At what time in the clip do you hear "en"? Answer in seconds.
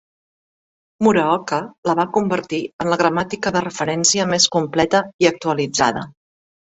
2.85-2.91